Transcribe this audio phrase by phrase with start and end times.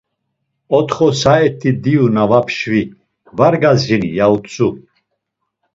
[0.77, 2.81] Otxo saet̆i diyu na var pşvi,
[3.37, 4.09] var gazini!
[4.17, 4.67] ya utzu.